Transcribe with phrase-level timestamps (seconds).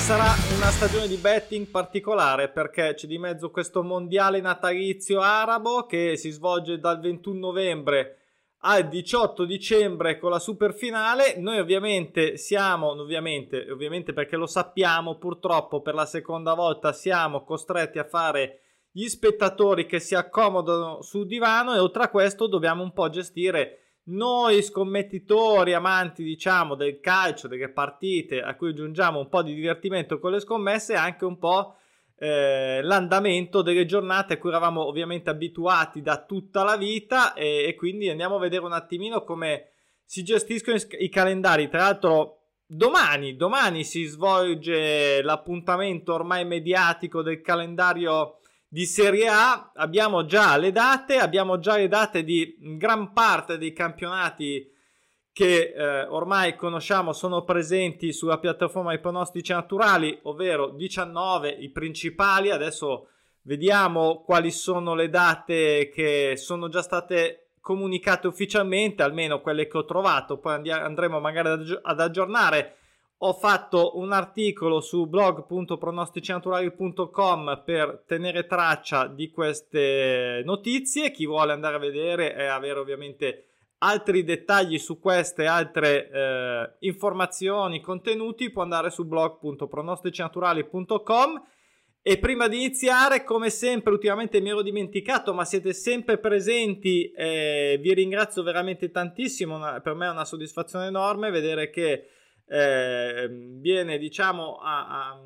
[0.00, 6.16] sarà una stagione di betting particolare perché c'è di mezzo questo mondiale natalizio arabo che
[6.16, 8.16] si svolge dal 21 novembre
[8.60, 11.36] al 18 dicembre con la super finale.
[11.36, 17.98] Noi ovviamente siamo, ovviamente, ovviamente perché lo sappiamo, purtroppo per la seconda volta siamo costretti
[17.98, 22.92] a fare gli spettatori che si accomodano sul divano e oltre a questo dobbiamo un
[22.92, 29.42] po' gestire noi scommettitori, amanti diciamo del calcio, delle partite a cui aggiungiamo un po'
[29.42, 31.76] di divertimento con le scommesse e anche un po'
[32.22, 37.74] eh, l'andamento delle giornate a cui eravamo ovviamente abituati da tutta la vita e, e
[37.74, 39.70] quindi andiamo a vedere un attimino come
[40.04, 41.68] si gestiscono i, calendari.
[41.68, 48.40] Tra l'altro domani, domani si svolge l'appuntamento ormai mediatico del calendario
[48.72, 49.72] di Serie A.
[49.74, 54.64] Abbiamo già le date, abbiamo già le date di gran parte dei campionati
[55.32, 62.50] che eh, ormai conosciamo sono presenti sulla piattaforma dei pronostici naturali, ovvero 19 i principali.
[62.50, 63.08] Adesso
[63.42, 69.84] vediamo quali sono le date che sono già state comunicate ufficialmente, almeno quelle che ho
[69.84, 70.38] trovato.
[70.38, 72.76] Poi andremo magari ad aggiornare
[73.22, 81.10] ho fatto un articolo su blog.pronosticinaturali.com per tenere traccia di queste notizie.
[81.10, 83.44] Chi vuole andare a vedere e avere ovviamente
[83.80, 91.42] altri dettagli su queste altre eh, informazioni, contenuti, può andare su blog.pronosticinaturali.com.
[92.02, 97.10] E prima di iniziare, come sempre, ultimamente mi ero dimenticato, ma siete sempre presenti.
[97.10, 99.60] Eh, vi ringrazio veramente tantissimo.
[99.82, 102.06] Per me è una soddisfazione enorme vedere che
[102.50, 105.20] eh, viene diciamo a, a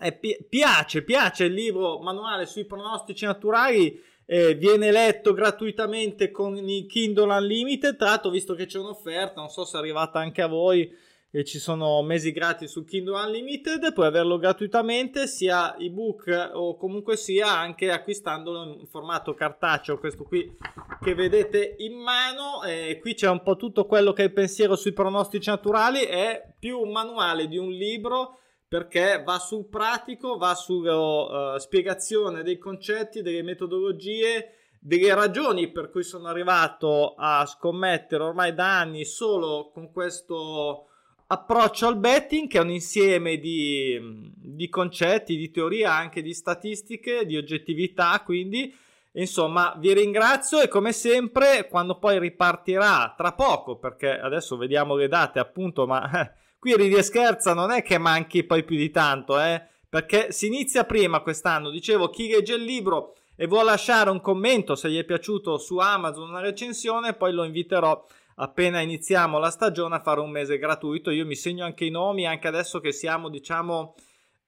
[0.00, 6.56] eh, pi- piace, piace il libro manuale sui pronostici naturali eh, viene letto gratuitamente con
[6.56, 7.96] i Kindle Unlimited.
[7.96, 10.88] Tra l'altro visto che c'è un'offerta non so se è arrivata anche a voi
[11.34, 17.16] e ci sono mesi gratis su Kindle Unlimited, puoi averlo gratuitamente sia ebook o comunque
[17.16, 20.54] sia anche acquistandolo in formato cartaceo, questo qui
[21.02, 22.62] che vedete in mano.
[22.64, 26.52] E qui c'è un po' tutto quello che è il pensiero sui pronostici naturali, è
[26.58, 32.58] più un manuale di un libro perché va sul pratico, va sulla uh, spiegazione dei
[32.58, 39.70] concetti, delle metodologie, delle ragioni per cui sono arrivato a scommettere ormai da anni solo
[39.72, 40.88] con questo
[41.32, 47.24] approccio al betting che è un insieme di, di concetti, di teoria, anche di statistiche,
[47.24, 48.74] di oggettività, quindi
[49.12, 55.08] insomma vi ringrazio e come sempre quando poi ripartirà tra poco, perché adesso vediamo le
[55.08, 58.90] date appunto, ma eh, qui ridi e scherza non è che manchi poi più di
[58.90, 64.10] tanto, eh, perché si inizia prima quest'anno, dicevo chi legge il libro e vuole lasciare
[64.10, 68.04] un commento se gli è piaciuto su Amazon una recensione, poi lo inviterò
[68.36, 71.10] appena iniziamo la stagione a fare un mese gratuito.
[71.10, 73.94] Io mi segno anche i nomi, anche adesso che siamo, diciamo,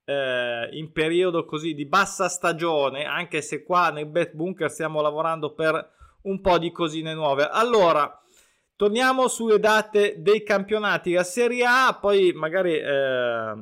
[0.05, 5.55] eh, in periodo così di bassa stagione, anche se qua nel Bet Bunker stiamo lavorando
[5.55, 7.49] per un po' di cosine nuove.
[7.51, 8.21] Allora,
[8.77, 11.13] torniamo sulle date dei campionati.
[11.13, 13.55] La Serie A, poi magari eh,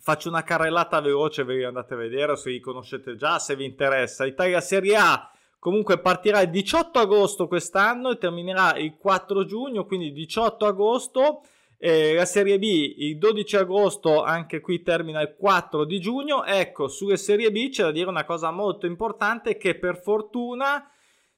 [0.00, 3.64] faccio una carrellata veloce, ve li andate a vedere se li conoscete già, se vi
[3.64, 4.26] interessa.
[4.26, 5.30] Italia Serie A
[5.60, 11.42] Comunque partirà il 18 agosto quest'anno e terminerà il 4 giugno, quindi 18 agosto.
[11.76, 16.46] Eh, la Serie B il 12 agosto, anche qui termina il 4 di giugno.
[16.46, 20.90] Ecco, sulle Serie B c'è da dire una cosa molto importante che per fortuna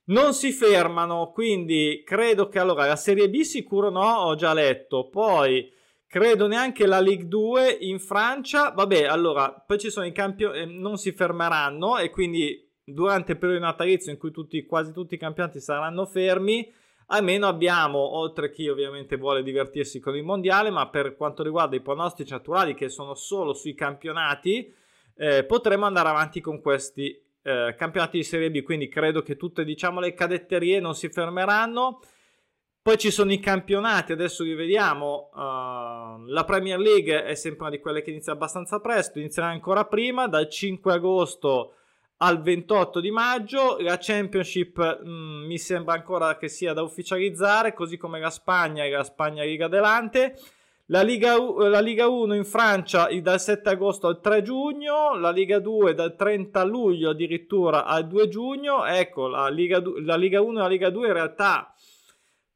[0.05, 5.09] non si fermano, quindi credo che allora la Serie B sicuro no, ho già letto.
[5.09, 5.69] Poi
[6.06, 8.71] credo neanche la Ligue 2 in Francia.
[8.71, 13.38] Vabbè, allora, poi ci sono i campioni, eh, non si fermeranno e quindi durante il
[13.38, 16.70] periodo natalizio in cui tutti, quasi tutti i campionati saranno fermi,
[17.06, 21.76] almeno abbiamo, oltre a chi ovviamente vuole divertirsi con il mondiale, ma per quanto riguarda
[21.76, 24.72] i pronostici naturali che sono solo sui campionati,
[25.16, 29.65] eh, potremo andare avanti con questi eh, campionati di Serie B, quindi credo che tutte
[29.65, 32.01] diciamo le cadetterie non si fermeranno.
[32.80, 35.30] Poi ci sono i campionati, adesso li vediamo.
[35.33, 39.84] Uh, la Premier League è sempre una di quelle che inizia abbastanza presto, inizierà ancora
[39.84, 41.74] prima, dal 5 agosto
[42.22, 43.77] al 28 di maggio.
[43.80, 48.84] La Championship mh, mm, mi sembra ancora che sia da ufficializzare, così come la Spagna
[48.84, 50.39] e la Spagna Liga Delante.
[50.86, 55.59] La Liga, la Liga 1 in Francia dal 7 agosto al 3 giugno, la Liga
[55.59, 58.84] 2 dal 30 luglio addirittura al 2 giugno.
[58.84, 61.74] Ecco, la Liga, la Liga 1 e la Liga 2 in realtà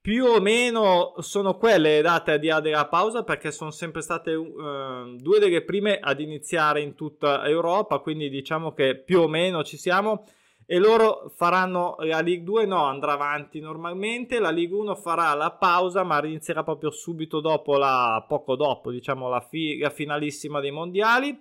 [0.06, 5.16] più o meno sono quelle date a dia della pausa perché sono sempre state uh,
[5.16, 9.76] due delle prime ad iniziare in tutta Europa, quindi diciamo che più o meno ci
[9.76, 10.24] siamo.
[10.64, 15.50] e loro faranno la League 2 no, andrà avanti normalmente, la League 1 farà la
[15.50, 20.70] pausa ma inizierà proprio subito dopo la poco dopo, diciamo la, fi- la finalissima dei
[20.70, 21.36] mondiali.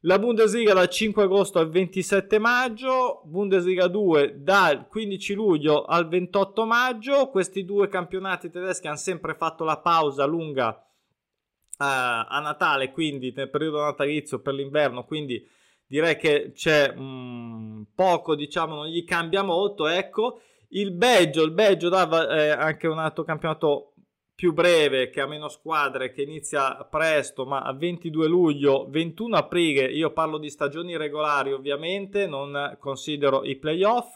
[0.00, 6.66] La Bundesliga dal 5 agosto al 27 maggio, Bundesliga 2 dal 15 luglio al 28
[6.66, 7.30] maggio.
[7.30, 13.48] Questi due campionati tedeschi hanno sempre fatto la pausa lunga uh, a Natale, quindi nel
[13.48, 15.44] periodo natalizio per l'inverno, quindi
[15.86, 20.40] direi che c'è um, poco, diciamo, non gli cambia molto, ecco.
[20.68, 23.94] Il Belgio, il Belgio dava eh, anche un altro campionato
[24.36, 29.86] più breve, che ha meno squadre, che inizia presto, ma a 22 luglio, 21 aprile,
[29.86, 34.14] io parlo di stagioni regolari ovviamente, non considero i playoff.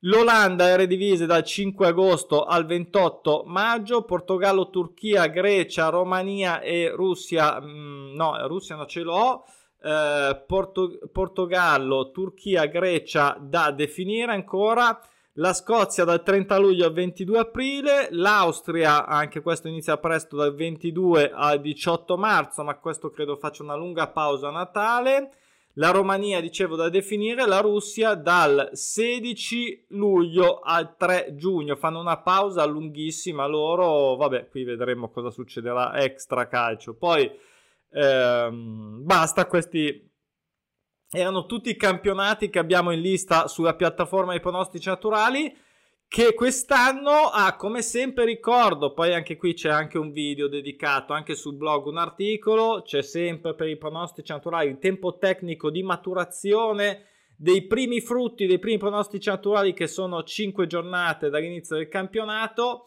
[0.00, 7.60] L'Olanda è redivisa dal 5 agosto al 28 maggio, Portogallo, Turchia, Grecia, Romania e Russia,
[7.60, 9.44] mm, no, Russia non ce l'ho,
[9.80, 15.00] eh, Porto, Portogallo, Turchia, Grecia da definire ancora.
[15.38, 21.30] La Scozia dal 30 luglio al 22 aprile, l'Austria, anche questo inizia presto dal 22
[21.30, 25.30] al 18 marzo, ma questo credo faccia una lunga pausa Natale.
[25.74, 31.76] La Romania, dicevo, da definire, la Russia dal 16 luglio al 3 giugno.
[31.76, 34.16] Fanno una pausa lunghissima loro.
[34.16, 36.94] Vabbè, qui vedremo cosa succederà extra calcio.
[36.94, 37.30] Poi
[37.96, 40.10] Ehm, basta, questi
[41.10, 45.54] erano tutti i campionati che abbiamo in lista sulla piattaforma dei pronostici naturali
[46.08, 51.12] che quest'anno ha ah, come sempre ricordo poi anche qui c'è anche un video dedicato
[51.12, 55.82] anche sul blog un articolo c'è sempre per i pronostici naturali il tempo tecnico di
[55.82, 57.06] maturazione
[57.36, 62.86] dei primi frutti dei primi pronostici naturali che sono 5 giornate dall'inizio del campionato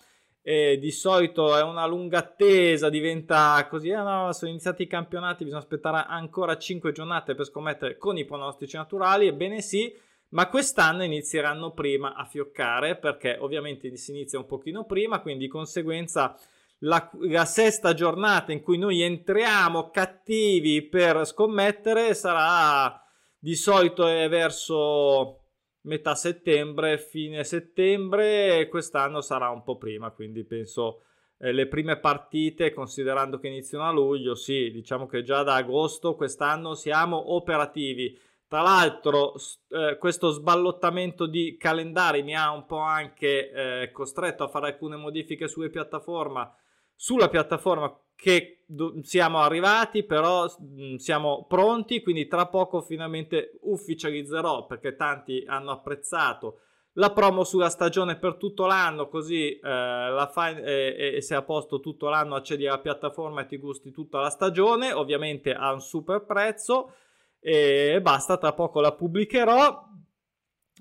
[0.50, 5.44] e di solito è una lunga attesa, diventa così, ah no, sono iniziati i campionati,
[5.44, 9.96] bisogna aspettare ancora 5 giornate per scommettere con i pronostici naturali, ebbene sì,
[10.30, 15.52] ma quest'anno inizieranno prima a fioccare perché ovviamente si inizia un pochino prima, quindi di
[15.52, 16.36] conseguenza
[16.80, 23.00] la, la sesta giornata in cui noi entriamo cattivi per scommettere sarà
[23.38, 25.39] di solito verso
[25.82, 31.04] metà settembre, fine settembre, quest'anno sarà un po' prima, quindi penso
[31.38, 36.16] eh, le prime partite, considerando che iniziano a luglio, sì, diciamo che già da agosto
[36.16, 38.18] quest'anno siamo operativi.
[38.48, 39.36] Tra l'altro,
[39.70, 44.96] eh, questo sballottamento di calendari mi ha un po' anche eh, costretto a fare alcune
[44.96, 46.52] modifiche sulle piattaforme,
[46.96, 48.66] sulla piattaforma che
[49.04, 56.60] siamo arrivati, però mh, siamo pronti, quindi tra poco finalmente ufficializzerò perché tanti hanno apprezzato
[56.94, 61.44] la promo sulla stagione per tutto l'anno, così eh, la fai e, e sei a
[61.44, 65.80] posto tutto l'anno, accedi alla piattaforma e ti gusti tutta la stagione, ovviamente a un
[65.80, 66.94] super prezzo
[67.40, 69.88] e basta, tra poco la pubblicherò.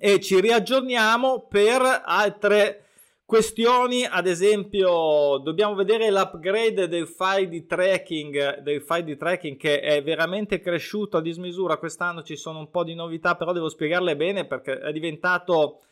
[0.00, 2.87] E ci riaggiorniamo per altre
[3.28, 9.80] questioni, ad esempio, dobbiamo vedere l'upgrade del file di tracking, del file di tracking che
[9.80, 11.76] è veramente cresciuto a dismisura.
[11.76, 15.82] Quest'anno ci sono un po' di novità, però devo spiegarle bene perché è diventato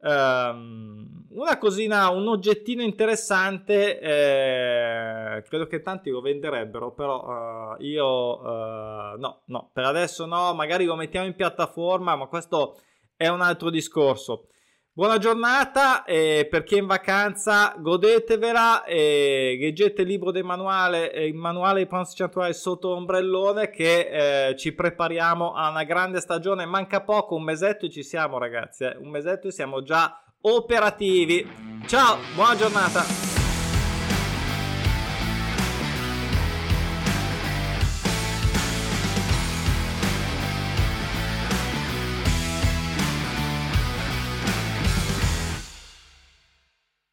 [0.00, 3.98] um, una cosina, un oggettino interessante.
[3.98, 10.52] Eh, credo che tanti lo venderebbero, però uh, io uh, no, no, per adesso no,
[10.52, 12.78] magari lo mettiamo in piattaforma, ma questo
[13.16, 14.48] è un altro discorso.
[14.96, 21.06] Buona giornata e per chi è in vacanza godetevela e leggete il libro del manuale,
[21.06, 26.64] il manuale di attuali sotto l'ombrellone che eh, ci prepariamo a una grande stagione.
[26.64, 28.96] Manca poco, un mesetto e ci siamo ragazzi, eh.
[28.96, 31.44] un mesetto e siamo già operativi.
[31.88, 33.23] Ciao, buona giornata.